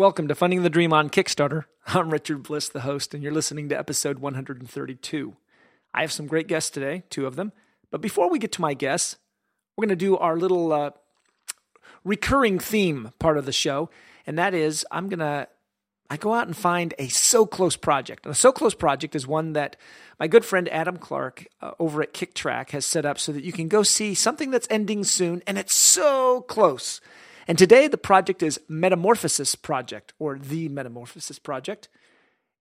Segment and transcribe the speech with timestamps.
[0.00, 1.66] Welcome to Funding the Dream on Kickstarter.
[1.88, 5.36] I'm Richard Bliss, the host, and you're listening to episode 132.
[5.92, 7.52] I have some great guests today, two of them.
[7.90, 9.18] But before we get to my guests,
[9.76, 10.92] we're going to do our little uh,
[12.02, 13.90] recurring theme part of the show,
[14.26, 15.48] and that is I'm going to
[16.08, 18.24] I go out and find a so close project.
[18.24, 19.76] And a so close project is one that
[20.18, 23.52] my good friend Adam Clark uh, over at Kicktraq has set up so that you
[23.52, 27.02] can go see something that's ending soon and it's so close.
[27.50, 31.88] And today the project is Metamorphosis Project or the Metamorphosis Project.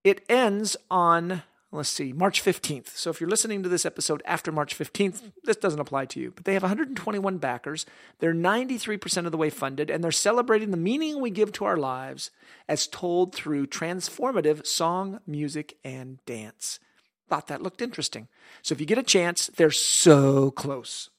[0.03, 2.97] It ends on let's see, March 15th.
[2.97, 6.31] So if you're listening to this episode after March 15th, this doesn't apply to you.
[6.31, 7.85] But they have 121 backers.
[8.17, 11.77] They're 93% of the way funded, and they're celebrating the meaning we give to our
[11.77, 12.31] lives
[12.67, 16.79] as told through transformative song, music, and dance.
[17.27, 18.27] Thought that looked interesting.
[18.63, 21.11] So if you get a chance, they're so close.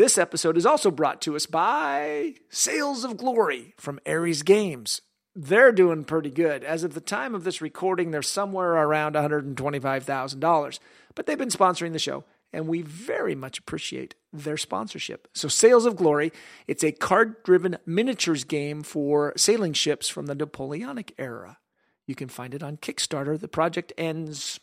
[0.00, 5.02] This episode is also brought to us by Sails of Glory from Ares Games
[5.36, 6.64] they're doing pretty good.
[6.64, 10.78] As of the time of this recording, they're somewhere around $125,000.
[11.14, 15.28] But they've been sponsoring the show, and we very much appreciate their sponsorship.
[15.34, 16.32] So, Sails of Glory,
[16.66, 21.58] it's a card driven miniatures game for sailing ships from the Napoleonic era.
[22.06, 23.38] You can find it on Kickstarter.
[23.38, 24.60] The project ends,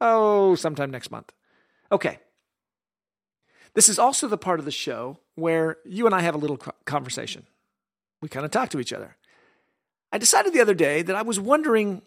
[0.00, 1.34] oh, sometime next month.
[1.92, 2.18] Okay.
[3.74, 6.56] This is also the part of the show where you and I have a little
[6.84, 7.46] conversation.
[8.22, 9.16] We kind of talk to each other.
[10.12, 12.02] I decided the other day that I was wondering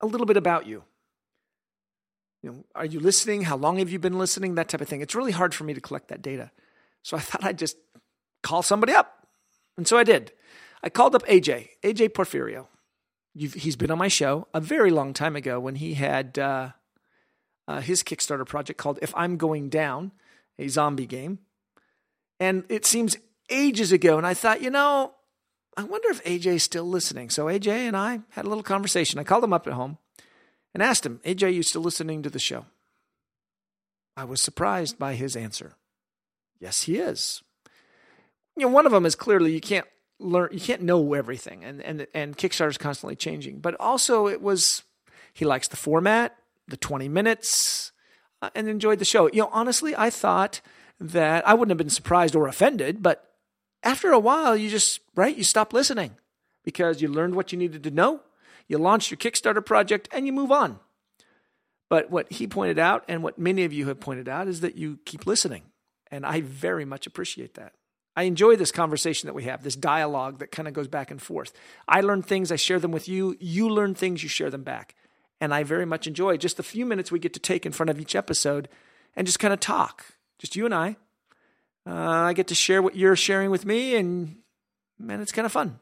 [0.00, 0.84] a little bit about you.
[2.42, 3.42] You know, are you listening?
[3.42, 4.54] How long have you been listening?
[4.54, 5.00] That type of thing.
[5.00, 6.50] It's really hard for me to collect that data.
[7.02, 7.76] So I thought I'd just
[8.42, 9.26] call somebody up.
[9.76, 10.32] And so I did.
[10.82, 12.66] I called up AJ, AJ Porfirio.
[13.34, 16.70] You've, he's been on my show a very long time ago when he had uh,
[17.68, 20.12] uh, his Kickstarter project called If I'm Going Down,
[20.58, 21.38] a zombie game.
[22.38, 23.16] And it seems
[23.50, 24.16] ages ago.
[24.16, 25.14] And I thought, you know,
[25.76, 27.30] I wonder if AJ's still listening.
[27.30, 29.18] So AJ and I had a little conversation.
[29.18, 29.98] I called him up at home
[30.74, 32.66] and asked him, AJ, you still listening to the show?
[34.16, 35.74] I was surprised by his answer.
[36.60, 37.42] Yes, he is.
[38.56, 39.86] You know, one of them is clearly you can't
[40.18, 43.60] learn, you can't know everything, and and and Kickstarter is constantly changing.
[43.60, 44.82] But also, it was
[45.32, 46.36] he likes the format,
[46.68, 47.92] the twenty minutes,
[48.42, 49.26] Uh, and enjoyed the show.
[49.26, 50.62] You know, honestly, I thought
[50.98, 53.34] that I wouldn't have been surprised or offended, but
[53.82, 56.16] after a while, you just, right, you stop listening
[56.64, 58.20] because you learned what you needed to know.
[58.66, 60.78] You launched your Kickstarter project and you move on.
[61.88, 64.76] But what he pointed out, and what many of you have pointed out, is that
[64.76, 65.64] you keep listening.
[66.10, 67.72] And I very much appreciate that.
[68.16, 71.20] I enjoy this conversation that we have, this dialogue that kind of goes back and
[71.20, 71.52] forth.
[71.88, 73.36] I learn things, I share them with you.
[73.40, 74.94] You learn things, you share them back.
[75.40, 77.90] And I very much enjoy just the few minutes we get to take in front
[77.90, 78.68] of each episode
[79.16, 80.04] and just kind of talk,
[80.38, 80.96] just you and I,
[81.86, 84.36] uh, I get to share what you're sharing with me, and
[84.98, 85.80] man, it's kind of fun.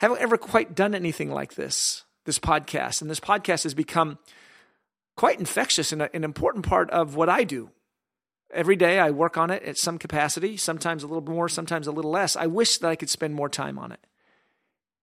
[0.00, 3.02] I haven't ever quite done anything like this, this podcast.
[3.02, 4.18] And this podcast has become
[5.16, 7.70] quite infectious and an important part of what I do.
[8.52, 11.92] Every day I work on it at some capacity, sometimes a little more, sometimes a
[11.92, 12.34] little less.
[12.34, 14.00] I wish that I could spend more time on it.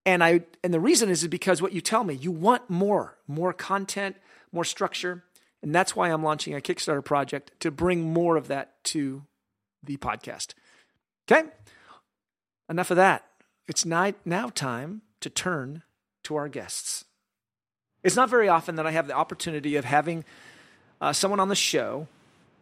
[0.08, 3.52] And I and the reason is because what you tell me, you want more, more
[3.52, 4.16] content,
[4.54, 5.26] more structure.
[5.62, 9.26] And that's why I'm launching a Kickstarter project to bring more of that to
[9.84, 10.54] the podcast.
[11.30, 11.50] Okay,
[12.70, 13.26] enough of that.
[13.68, 14.14] It's now
[14.56, 15.84] time to turn
[16.24, 17.04] to our guests.
[18.02, 20.24] It's not very often that I have the opportunity of having
[21.02, 22.08] uh, someone on the show.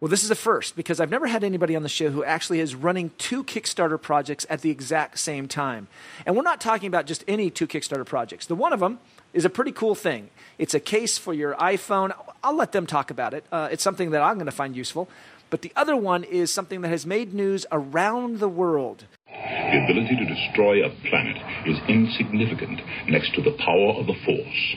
[0.01, 2.59] Well, this is a first because I've never had anybody on the show who actually
[2.59, 5.87] is running two Kickstarter projects at the exact same time.
[6.25, 8.45] And we're not talking about just any two Kickstarter projects.
[8.45, 8.99] The one of them
[9.33, 10.29] is a pretty cool thing.
[10.57, 12.13] It's a case for your iPhone.
[12.43, 13.45] I'll let them talk about it.
[13.53, 15.07] Uh, it's something that I'm going to find useful.
[15.49, 19.05] But the other one is something that has made news around the world.
[19.27, 24.75] The ability to destroy a planet is insignificant next to the power of the Force.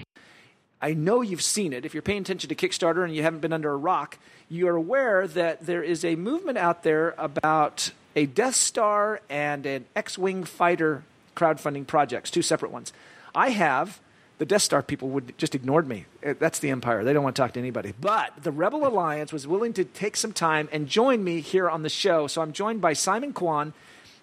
[0.80, 1.84] I know you've seen it.
[1.84, 4.18] If you're paying attention to Kickstarter and you haven't been under a rock,
[4.48, 9.66] you are aware that there is a movement out there about a Death Star and
[9.66, 11.04] an X Wing fighter
[11.36, 12.92] crowdfunding projects, two separate ones.
[13.34, 14.00] I have
[14.38, 16.06] the Death Star people would just ignored me.
[16.24, 17.02] Uh, that's the Empire.
[17.04, 17.92] They don't want to talk to anybody.
[18.00, 21.82] But the Rebel Alliance was willing to take some time and join me here on
[21.82, 22.28] the show.
[22.28, 23.72] So I'm joined by Simon Kwan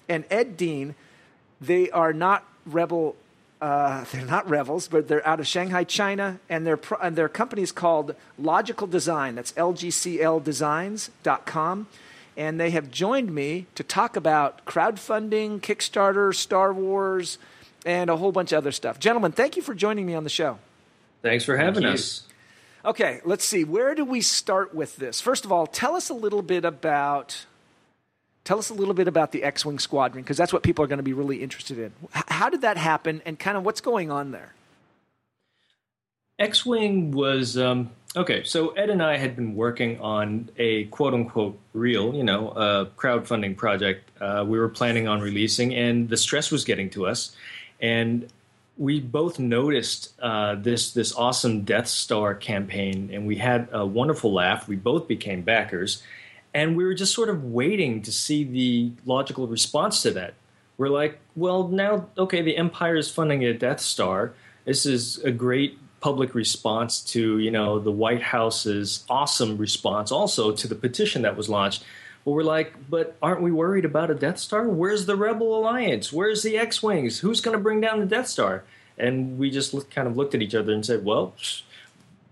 [0.08, 0.96] and Ed Dean.
[1.60, 3.16] They are not Rebel.
[3.62, 7.62] Uh, they're not rebels, but they're out of Shanghai, China, and their and their company
[7.62, 9.36] is called Logical Design.
[9.36, 11.88] That's lgcldesigns.com.
[12.38, 17.38] And they have joined me to talk about crowdfunding, Kickstarter, Star Wars,
[17.86, 19.00] and a whole bunch of other stuff.
[19.00, 20.60] Gentlemen, thank you for joining me on the show.
[21.22, 22.24] Thanks for having us.
[22.84, 23.64] Okay, let's see.
[23.64, 25.22] Where do we start with this?
[25.22, 27.46] First of all, tell us a little bit about
[28.46, 30.88] Tell us a little bit about the X Wing Squadron, because that's what people are
[30.88, 31.92] going to be really interested in.
[32.12, 34.54] How did that happen, and kind of what's going on there?
[36.38, 38.44] X Wing was um, okay.
[38.44, 42.86] So Ed and I had been working on a quote unquote real, you know, uh,
[42.98, 44.10] crowdfunding project.
[44.22, 47.36] Uh, we were planning on releasing, and the stress was getting to us.
[47.82, 48.28] And
[48.78, 54.34] we both noticed uh, this this awesome Death Star campaign, and we had a wonderful
[54.34, 54.68] laugh.
[54.68, 56.04] We both became backers,
[56.56, 60.36] and we were just sort of waiting to see the logical response to that.
[60.78, 64.34] We're like, well, now okay, the Empire is funding a Death Star.
[64.64, 70.54] This is a great public response to you know the White House's awesome response also
[70.54, 71.84] to the petition that was launched.
[72.24, 74.68] But we're like, but aren't we worried about a Death Star?
[74.68, 76.12] Where's the Rebel Alliance?
[76.12, 77.20] Where's the X Wings?
[77.20, 78.64] Who's going to bring down the Death Star?
[78.98, 81.36] And we just look, kind of looked at each other and said, well,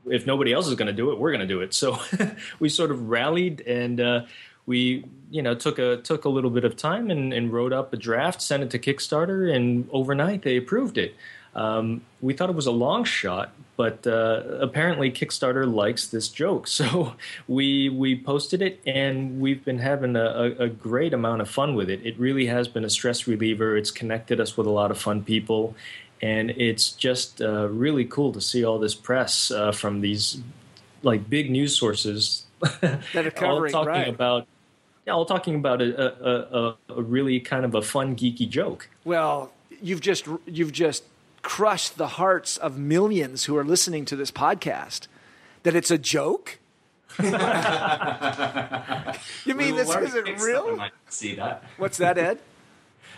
[0.06, 1.74] if nobody else is going to do it, we're going to do it.
[1.74, 2.00] So
[2.60, 4.26] we sort of rallied and uh,
[4.66, 7.94] we, you know, took a took a little bit of time and, and wrote up
[7.94, 11.16] a draft, sent it to Kickstarter, and overnight they approved it.
[11.56, 16.68] Um, we thought it was a long shot, but uh, apparently Kickstarter likes this joke,
[16.80, 17.16] so
[17.48, 21.90] we we posted it, and we've been having a, a, great amount of fun with
[21.90, 22.06] it.
[22.06, 23.78] It really has been a stress reliever.
[23.78, 25.76] It's connected us with a lot of fun people,
[26.24, 30.40] and it's just uh, really cool to see all this press uh, from these
[31.02, 32.46] like big news sources
[32.81, 34.08] that are covering all talking right.
[34.08, 34.48] about
[35.06, 38.88] yeah, all talking about a, a, a, really kind of a fun geeky joke.
[39.04, 41.04] Well, you've just you've just
[41.42, 45.08] crushed the hearts of millions who are listening to this podcast
[45.64, 46.60] that it's a joke?
[47.19, 47.31] you
[49.56, 50.78] mean this isn't Kickstarter real?
[50.78, 51.66] Might see that.
[51.76, 52.40] What's that, Ed?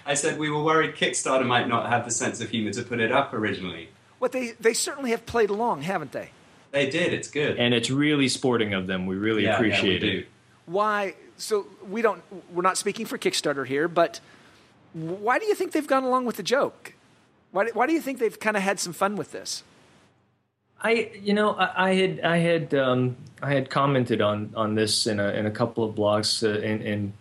[0.06, 3.00] I said we were worried Kickstarter might not have the sense of humor to put
[3.00, 3.90] it up originally.
[4.20, 6.30] What they they certainly have played along, haven't they?
[6.72, 7.14] They did.
[7.14, 7.58] It's good.
[7.58, 9.06] And it's really sporting of them.
[9.06, 10.22] We really yeah, appreciate yeah, we it.
[10.22, 10.26] Do.
[10.66, 11.16] Why?
[11.38, 12.22] So we don't.
[12.54, 14.20] We're not speaking for Kickstarter here, but
[14.94, 16.94] why do you think they've gone along with the joke?
[17.52, 19.64] Why, why do you think they've kind of had some fun with this?
[20.82, 25.08] I, you know, I, I had, I had, um, I had commented on on this
[25.08, 27.14] in a in a couple of blogs uh, and, and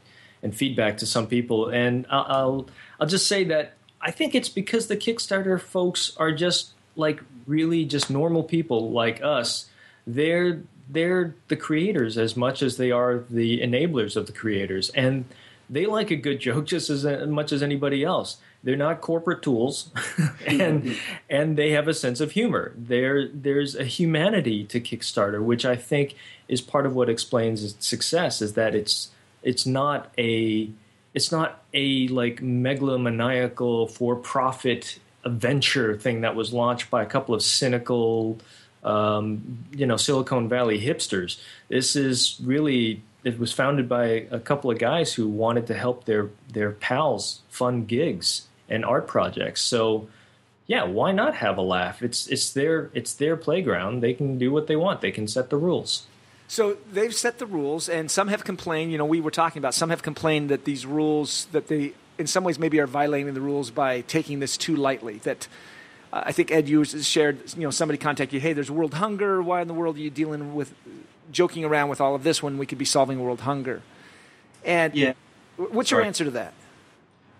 [0.44, 2.68] and feedback to some people, and I'll, I'll
[3.00, 7.84] I'll just say that I think it's because the Kickstarter folks are just like really
[7.86, 9.68] just normal people like us.
[10.06, 15.24] They're they're the creators as much as they are the enablers of the creators, and
[15.70, 18.36] they like a good joke just as uh, much as anybody else.
[18.62, 19.90] They're not corporate tools,
[20.46, 20.96] and
[21.30, 22.72] and they have a sense of humor.
[22.76, 26.14] There there's a humanity to Kickstarter, which I think
[26.48, 28.42] is part of what explains its success.
[28.42, 29.10] Is that it's
[29.44, 30.68] it's not a
[31.12, 37.34] it's not a like megalomaniacal for profit venture thing that was launched by a couple
[37.34, 38.38] of cynical
[38.82, 41.40] um, you know Silicon Valley hipsters.
[41.68, 46.04] This is really it was founded by a couple of guys who wanted to help
[46.04, 49.60] their their pals fund gigs and art projects.
[49.60, 50.08] So
[50.66, 52.02] yeah, why not have a laugh?
[52.02, 54.02] It's it's their it's their playground.
[54.02, 55.00] They can do what they want.
[55.00, 56.06] They can set the rules.
[56.54, 58.92] So they've set the rules, and some have complained.
[58.92, 62.28] You know, we were talking about some have complained that these rules that they, in
[62.28, 65.18] some ways, maybe are violating the rules by taking this too lightly.
[65.24, 65.48] That
[66.12, 67.52] uh, I think Ed, you shared.
[67.56, 68.38] You know, somebody contacted you.
[68.38, 69.42] Hey, there's world hunger.
[69.42, 70.72] Why in the world are you dealing with
[71.32, 73.82] joking around with all of this when we could be solving world hunger?
[74.64, 75.14] And yeah,
[75.56, 76.54] what's your answer to that?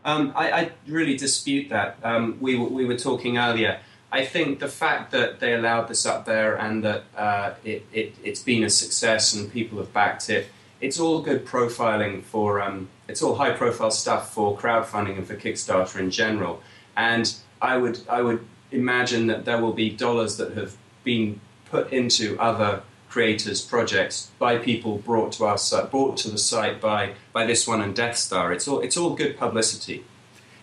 [0.04, 1.98] Um, I, I, really dispute that.
[2.02, 3.78] Um, we, we were talking earlier.
[4.14, 8.14] I think the fact that they allowed this up there and that uh, it, it,
[8.24, 10.46] has been a success and people have backed it,
[10.80, 15.34] it's all good profiling for, um, it's all high profile stuff for crowdfunding and for
[15.34, 16.62] Kickstarter in general.
[16.96, 21.92] And I would, I would imagine that there will be dollars that have been put
[21.92, 27.14] into other creators' projects by people brought to our site, brought to the site by
[27.32, 28.52] by this one and Death Star.
[28.52, 30.04] It's all it's all good publicity.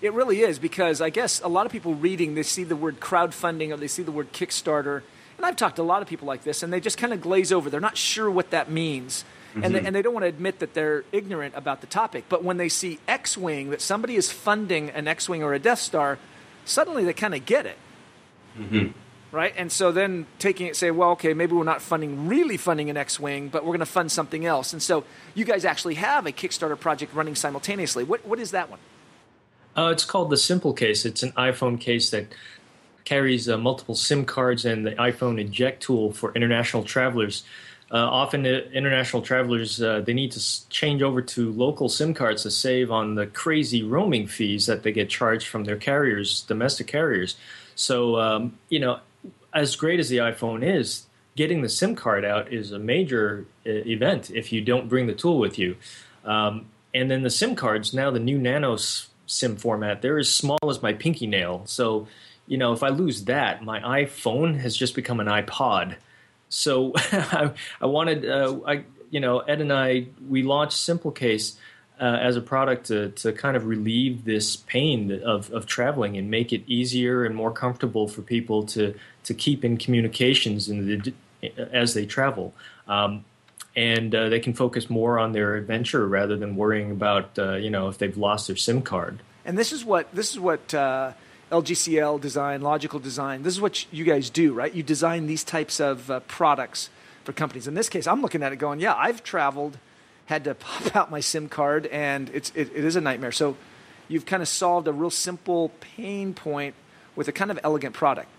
[0.01, 2.99] It really is because I guess a lot of people reading they see the word
[2.99, 5.03] crowdfunding or they see the word Kickstarter,
[5.37, 7.21] and I've talked to a lot of people like this, and they just kind of
[7.21, 7.69] glaze over.
[7.69, 9.23] They're not sure what that means.
[9.51, 9.63] Mm-hmm.
[9.63, 12.25] And, they, and they don't want to admit that they're ignorant about the topic.
[12.29, 15.59] But when they see X Wing, that somebody is funding an X Wing or a
[15.59, 16.19] Death Star,
[16.63, 17.77] suddenly they kind of get it.
[18.57, 18.91] Mm-hmm
[19.31, 19.53] right?
[19.55, 22.97] And so then taking it, say, well, okay, maybe we're not funding really funding an
[22.97, 24.73] X-wing, but we're going to fund something else.
[24.73, 28.03] And so you guys actually have a Kickstarter project running simultaneously.
[28.03, 28.79] What what is that one?
[29.75, 31.05] Uh, it's called the Simple Case.
[31.05, 32.27] It's an iPhone case that
[33.05, 37.43] carries uh, multiple SIM cards and the iPhone eject tool for international travelers.
[37.91, 42.43] Uh, often, uh, international travelers uh, they need to change over to local SIM cards
[42.43, 46.87] to save on the crazy roaming fees that they get charged from their carriers, domestic
[46.87, 47.35] carriers.
[47.75, 48.99] So, um, you know,
[49.53, 53.69] as great as the iPhone is, getting the SIM card out is a major uh,
[53.69, 55.75] event if you don't bring the tool with you.
[56.23, 58.75] Um, and then the SIM cards now the new Nano
[59.31, 61.63] SIM format they're as small as my pinky nail.
[61.65, 62.07] So
[62.47, 65.95] you know if I lose that, my iPhone has just become an iPod.
[66.49, 71.55] So I, I wanted uh, I you know Ed and I we launched SimpleCase
[72.01, 76.31] uh, as a product to, to kind of relieve this pain of, of traveling and
[76.31, 81.13] make it easier and more comfortable for people to, to keep in communications in the,
[81.71, 82.55] as they travel.
[82.87, 83.23] Um,
[83.75, 87.69] and uh, they can focus more on their adventure rather than worrying about uh, you
[87.69, 89.19] know if they've lost their SIM card.
[89.45, 91.13] And this is what this is what uh,
[91.51, 93.43] LGCL design, logical design.
[93.43, 94.73] This is what you guys do, right?
[94.73, 96.89] You design these types of uh, products
[97.23, 97.67] for companies.
[97.67, 99.77] In this case, I'm looking at it going, yeah, I've traveled
[100.25, 103.31] had to pop out my SIM card, and it's it, it is a nightmare.
[103.31, 103.57] So
[104.07, 106.75] you've kind of solved a real simple pain point
[107.15, 108.29] with a kind of elegant product.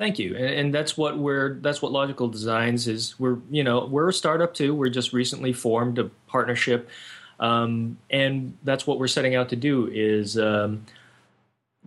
[0.00, 3.20] Thank you, and, and, that's what we're that's what Logical Designs is.
[3.20, 4.74] We're you know we're a startup too.
[4.74, 6.88] We're just recently formed a partnership,
[7.38, 10.38] um, and that's what we're setting out to do is.
[10.38, 10.86] Um,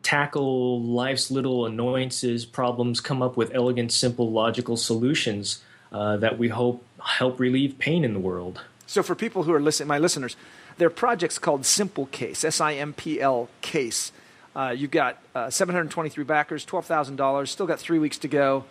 [0.03, 6.49] tackle life's little annoyances, problems, come up with elegant, simple, logical solutions uh, that we
[6.49, 8.61] hope help relieve pain in the world.
[8.85, 10.35] So for people who are listening, my listeners,
[10.77, 14.11] their project's called Simple Case, S-I-M-P-L case.
[14.55, 17.47] Uh, you've got uh, 723 backers, $12,000.
[17.47, 18.65] Still got three weeks to go.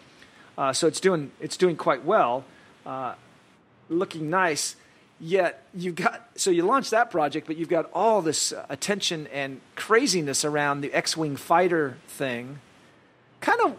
[0.57, 2.45] Uh, so it's doing it's doing quite well,
[2.85, 3.15] uh,
[3.89, 4.77] looking nice.
[5.19, 9.29] Yet you've got so you launched that project, but you've got all this uh, attention
[9.33, 12.59] and craziness around the X-wing fighter thing.
[13.41, 13.77] Kind of,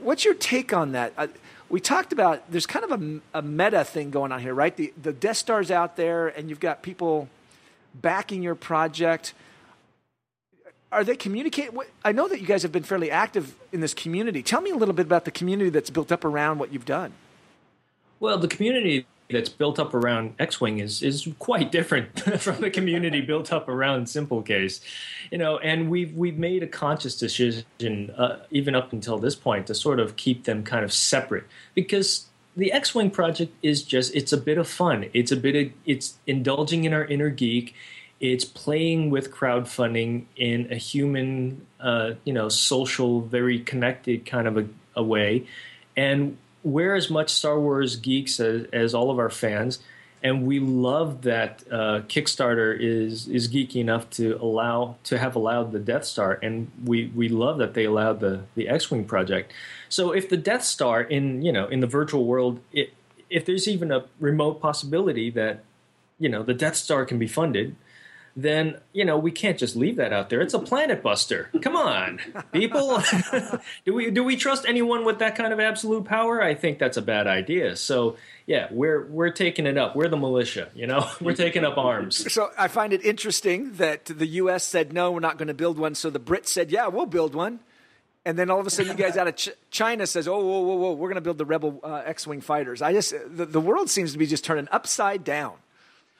[0.00, 1.12] what's your take on that?
[1.16, 1.28] Uh,
[1.68, 4.76] we talked about there's kind of a, a meta thing going on here, right?
[4.76, 7.28] The, the Death Star's out there, and you've got people
[7.94, 9.34] backing your project.
[10.92, 11.76] Are they communicating?
[12.04, 14.42] I know that you guys have been fairly active in this community.
[14.42, 17.12] Tell me a little bit about the community that's built up around what you've done.
[18.20, 23.20] Well, the community that's built up around X-wing is is quite different from the community
[23.20, 24.80] built up around SimpleCase,
[25.30, 25.58] you know.
[25.58, 30.00] And we've we've made a conscious decision, uh, even up until this point, to sort
[30.00, 32.26] of keep them kind of separate because
[32.56, 35.06] the X-wing project is just it's a bit of fun.
[35.12, 37.74] It's a bit of it's indulging in our inner geek.
[38.20, 44.56] It's playing with crowdfunding in a human, uh, you know, social, very connected kind of
[44.56, 45.46] a, a way,
[45.96, 49.78] and we're as much Star Wars geeks as, as all of our fans,
[50.22, 55.70] and we love that uh, Kickstarter is is geeky enough to allow to have allowed
[55.70, 59.52] the Death Star, and we we love that they allowed the the X Wing project.
[59.88, 62.92] So if the Death Star in you know in the virtual world, it,
[63.30, 65.62] if there's even a remote possibility that
[66.18, 67.76] you know the Death Star can be funded,
[68.36, 70.42] then you know we can't just leave that out there.
[70.42, 71.48] It's a planet buster.
[71.62, 72.20] Come on,
[72.52, 73.02] people.
[73.84, 76.42] do we do we trust anyone with that kind of absolute power?
[76.42, 77.76] I think that's a bad idea.
[77.76, 78.16] So
[78.46, 79.96] yeah, we're we're taking it up.
[79.96, 80.68] We're the militia.
[80.74, 82.30] You know, we're taking up arms.
[82.32, 84.64] So I find it interesting that the U.S.
[84.64, 85.94] said no, we're not going to build one.
[85.94, 87.60] So the Brits said, yeah, we'll build one.
[88.26, 90.60] And then all of a sudden, you guys out of Ch- China says, "Oh, whoa,
[90.60, 93.60] whoa, whoa, we're going to build the Rebel uh, X-wing fighters." I just the, the
[93.60, 95.54] world seems to be just turning upside down.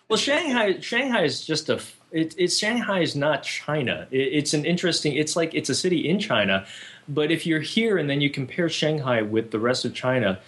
[0.08, 1.80] Well, Shanghai, Shanghai is just a.
[2.12, 4.06] It, it's Shanghai is not China.
[4.10, 5.14] It, it's an interesting.
[5.16, 6.64] It's like it's a city in China,
[7.08, 10.38] but if you're here and then you compare Shanghai with the rest of China,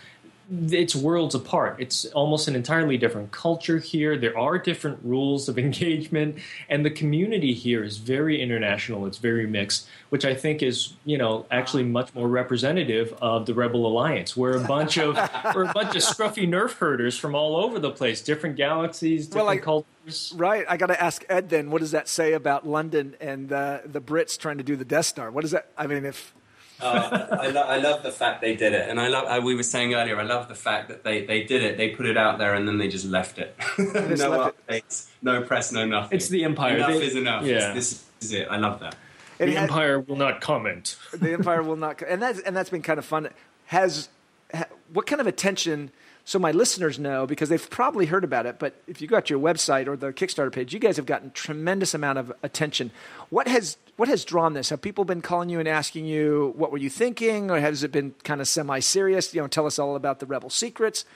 [0.51, 1.77] it's worlds apart.
[1.79, 4.17] It's almost an entirely different culture here.
[4.17, 6.39] There are different rules of engagement,
[6.69, 9.07] and the community here is very international.
[9.07, 13.53] It's very mixed, which I think is, you know, actually much more representative of the
[13.53, 14.37] Rebel Alliance.
[14.37, 15.17] We're a bunch of
[15.55, 19.47] we're a bunch of scruffy nerf herders from all over the place, different galaxies, different
[19.47, 20.33] well, I, cultures.
[20.35, 20.65] Right.
[20.69, 21.71] I got to ask Ed then.
[21.71, 25.07] What does that say about London and uh, the Brits trying to do the Death
[25.07, 25.31] Star?
[25.31, 25.73] What does that?
[25.77, 26.35] I mean, if
[26.81, 29.25] uh, I, lo- I, love the fact they did it, and I love.
[29.27, 31.77] Uh, we were saying earlier, I love the fact that they, they did it.
[31.77, 33.57] They put it out there, and then they just left it.
[33.79, 35.13] no left updates, it.
[35.23, 36.17] no press, no nothing.
[36.17, 36.77] It's the empire.
[36.77, 37.45] Enough they, is enough.
[37.45, 37.73] Yeah.
[37.73, 38.49] this is it.
[38.51, 38.95] I love that.
[39.39, 40.97] It the had, empire will not comment.
[41.13, 43.29] The empire will not, and that's and that's been kind of fun.
[43.67, 44.09] Has
[44.53, 45.91] ha, what kind of attention?
[46.29, 49.33] So my listeners know because they've probably heard about it but if you go to
[49.33, 52.91] your website or the kickstarter page you guys have gotten tremendous amount of attention.
[53.31, 54.69] What has what has drawn this?
[54.69, 57.51] Have people been calling you and asking you what were you thinking?
[57.51, 59.35] Or has it been kind of semi-serious?
[59.35, 61.07] You know tell us all about the rebel secrets.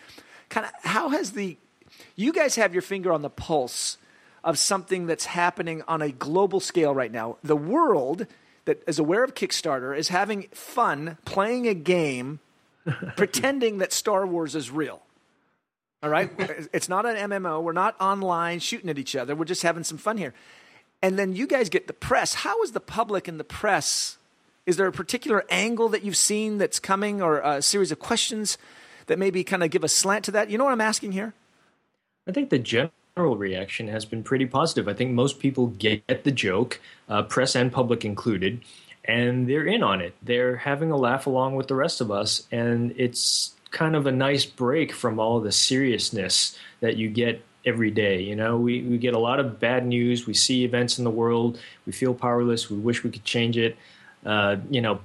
[0.48, 1.58] Kind of how has the
[2.16, 3.98] you guys have your finger on the pulse
[4.42, 7.36] of something that's happening on a global scale right now.
[7.44, 8.26] The world
[8.64, 12.40] that is aware of kickstarter is having fun playing a game
[13.16, 15.02] pretending that Star Wars is real.
[16.02, 16.30] All right?
[16.72, 17.62] it's not an MMO.
[17.62, 19.34] We're not online shooting at each other.
[19.34, 20.34] We're just having some fun here.
[21.02, 22.34] And then you guys get the press.
[22.34, 24.18] How is the public and the press?
[24.66, 28.58] Is there a particular angle that you've seen that's coming or a series of questions
[29.06, 30.50] that maybe kind of give a slant to that?
[30.50, 31.34] You know what I'm asking here?
[32.28, 34.88] I think the general general reaction has been pretty positive.
[34.88, 38.62] I think most people get the joke, uh, press and public included,
[39.04, 40.14] and they're in on it.
[40.22, 44.12] They're having a laugh along with the rest of us, and it's kind of a
[44.12, 48.20] nice break from all the seriousness that you get every day.
[48.20, 50.26] You know, we, we get a lot of bad news.
[50.26, 51.58] We see events in the world.
[51.86, 52.70] We feel powerless.
[52.70, 53.76] We wish we could change it.
[54.24, 55.00] Uh, you know,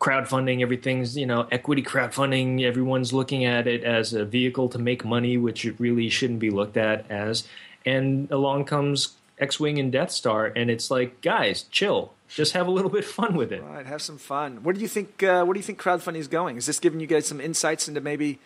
[0.00, 5.04] crowdfunding, everything's, you know, equity crowdfunding, everyone's looking at it as a vehicle to make
[5.04, 7.46] money, which it really shouldn't be looked at as.
[7.84, 12.12] And along comes X Wing and Death Star, and it's like, guys, chill.
[12.28, 13.62] Just have a little bit of fun with it.
[13.62, 14.62] Right, have some fun.
[14.62, 15.22] Where do you think?
[15.22, 16.56] Uh, where do you think crowdfunding is going?
[16.56, 18.38] Is this giving you guys some insights into maybe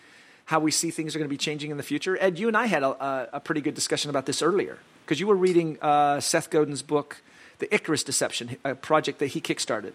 [0.46, 2.16] how we see things are going to be changing in the future?
[2.20, 5.26] Ed, you and I had a, a pretty good discussion about this earlier because you
[5.26, 7.22] were reading uh, Seth Godin's book,
[7.58, 9.94] The Icarus Deception, a project that he kickstarted.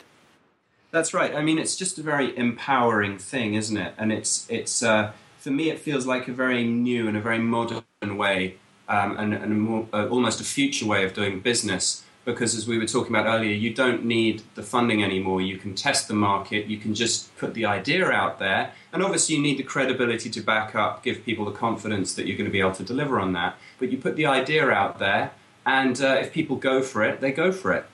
[0.92, 1.34] That's right.
[1.36, 3.94] I mean, it's just a very empowering thing, isn't it?
[3.98, 7.40] And it's it's uh, for me, it feels like a very new and a very
[7.40, 8.58] modern way,
[8.90, 12.04] um, and, and a more, uh, almost a future way of doing business.
[12.26, 15.42] Because as we were talking about earlier, you don't need the funding anymore.
[15.42, 16.68] You can test the market.
[16.68, 20.42] You can just put the idea out there, and obviously you need the credibility to
[20.42, 23.34] back up, give people the confidence that you're going to be able to deliver on
[23.34, 23.58] that.
[23.80, 25.32] But you put the idea out there,
[25.66, 27.86] and uh, if people go for it, they go for it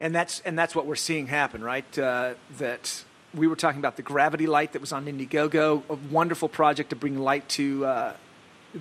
[0.00, 1.98] and that's and that's what we're seeing happen, right?
[1.98, 6.48] Uh, that we were talking about the gravity light that was on Indiegogo, a wonderful
[6.48, 8.12] project to bring light to uh,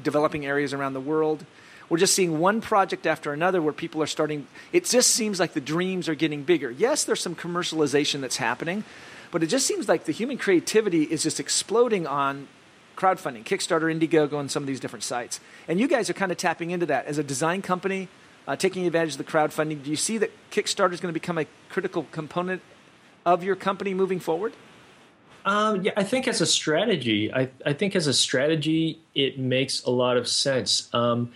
[0.03, 1.46] developing areas around the world.
[1.89, 4.48] We're just seeing one project after another where people are starting.
[4.72, 6.69] It just seems like the dreams are getting bigger.
[6.69, 8.84] Yes, there's some commercialization that's happening,
[9.31, 12.48] but it just seems like the human creativity is just exploding on
[12.96, 15.39] crowdfunding, Kickstarter, Indiegogo, and some of these different sites.
[15.67, 18.08] And you guys are kind of tapping into that as a design company
[18.50, 19.84] uh, taking advantage of the crowdfunding.
[19.84, 22.63] Do you see that Kickstarter is going to become a critical component
[23.24, 24.53] of your company moving forward?
[25.46, 29.84] Um, yeah, I think as a strategy, I, I, think as a strategy, it makes
[29.84, 30.89] a lot of sense.
[30.93, 31.31] Um,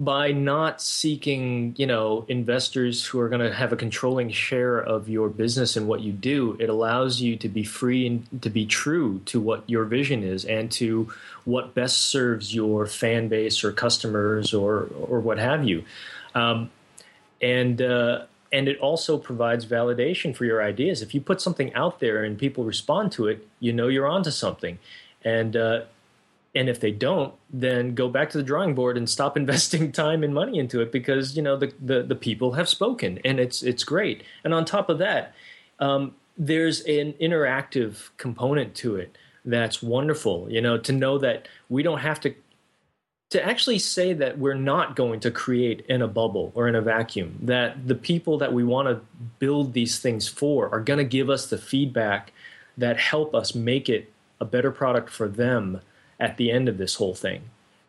[0.00, 5.08] by not seeking, you know, investors who are going to have a controlling share of
[5.08, 8.66] your business and what you do, it allows you to be free and to be
[8.66, 11.12] true to what your vision is and to
[11.44, 15.84] what best serves your fan base or customers or or what have you.
[16.34, 16.70] Um,
[17.40, 21.02] and uh, and it also provides validation for your ideas.
[21.02, 24.30] If you put something out there and people respond to it, you know you're onto
[24.30, 24.78] something.
[25.24, 25.80] And uh,
[26.54, 30.22] and if they don't, then go back to the drawing board and stop investing time
[30.22, 33.64] and money into it because you know the the, the people have spoken and it's
[33.64, 34.22] it's great.
[34.44, 35.34] And on top of that,
[35.80, 40.46] um, there's an interactive component to it that's wonderful.
[40.48, 42.32] You know, to know that we don't have to
[43.34, 46.80] to actually say that we're not going to create in a bubble or in a
[46.80, 49.00] vacuum, that the people that we want to
[49.40, 52.32] build these things for are going to give us the feedback
[52.78, 55.80] that help us make it a better product for them
[56.20, 57.42] at the end of this whole thing.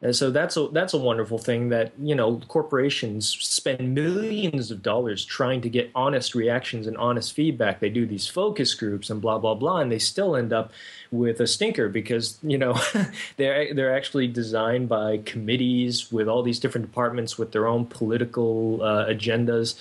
[0.06, 4.84] And so that's a that's a wonderful thing that you know corporations spend millions of
[4.84, 7.80] dollars trying to get honest reactions and honest feedback.
[7.80, 10.72] They do these focus groups and blah blah blah, and they still end up
[11.10, 12.80] with a stinker because you know
[13.38, 18.84] they're they're actually designed by committees with all these different departments with their own political
[18.84, 19.74] uh, agendas.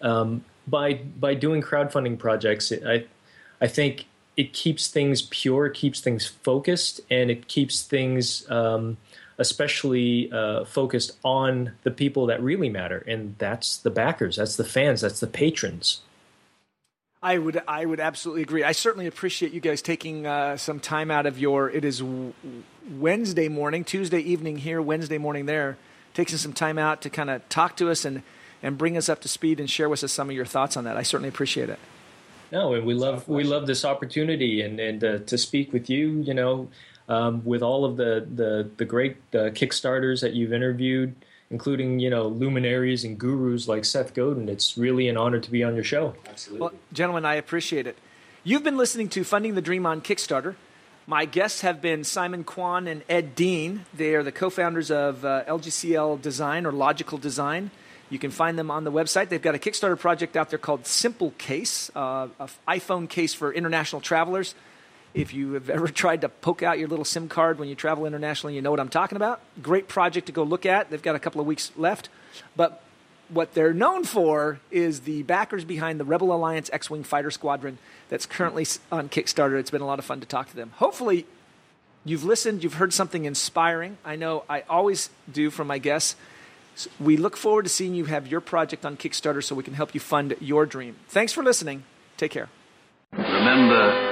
[0.00, 3.06] Um, by by doing crowdfunding projects, I
[3.60, 8.48] I think it keeps things pure, it keeps things focused, and it keeps things.
[8.48, 8.96] Um,
[9.38, 14.64] especially uh, focused on the people that really matter, and that's the backers, that's the
[14.64, 16.02] fans, that's the patrons.
[17.22, 18.64] I would I would absolutely agree.
[18.64, 21.70] I certainly appreciate you guys taking uh, some time out of your.
[21.70, 22.02] It is
[22.90, 25.76] Wednesday morning, Tuesday evening here, Wednesday morning there,
[26.14, 28.22] taking some time out to kind of talk to us and
[28.60, 30.82] and bring us up to speed and share with us some of your thoughts on
[30.84, 30.96] that.
[30.96, 31.78] I certainly appreciate it.
[32.50, 36.20] No, and we love we love this opportunity and and uh, to speak with you.
[36.22, 36.68] You know,
[37.12, 41.14] um, with all of the the, the great uh, Kickstarters that you've interviewed,
[41.50, 44.48] including you know luminaries and gurus like Seth Godin.
[44.48, 46.14] It's really an honor to be on your show.
[46.28, 47.98] Absolutely, well, gentlemen, I appreciate it.
[48.44, 50.56] You've been listening to Funding the Dream on Kickstarter.
[51.06, 53.84] My guests have been Simon Kwan and Ed Dean.
[53.92, 57.72] They are the co-founders of uh, LGCL Design or Logical Design.
[58.08, 59.28] You can find them on the website.
[59.28, 63.52] They've got a Kickstarter project out there called Simple Case, uh, an iPhone case for
[63.52, 64.54] international travelers.
[65.14, 68.06] If you have ever tried to poke out your little SIM card when you travel
[68.06, 69.40] internationally, you know what I'm talking about.
[69.62, 70.90] Great project to go look at.
[70.90, 72.08] They've got a couple of weeks left.
[72.56, 72.82] But
[73.28, 77.78] what they're known for is the backers behind the Rebel Alliance X Wing Fighter Squadron
[78.08, 79.58] that's currently on Kickstarter.
[79.58, 80.72] It's been a lot of fun to talk to them.
[80.76, 81.26] Hopefully,
[82.04, 83.96] you've listened, you've heard something inspiring.
[84.04, 86.16] I know I always do from my guests.
[86.98, 89.94] We look forward to seeing you have your project on Kickstarter so we can help
[89.94, 90.96] you fund your dream.
[91.08, 91.84] Thanks for listening.
[92.16, 92.48] Take care.
[93.12, 94.11] Remember,